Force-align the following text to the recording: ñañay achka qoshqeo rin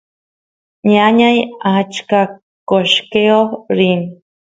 ñañay 0.93 1.37
achka 1.75 2.21
qoshqeo 2.69 3.41
rin 3.77 4.01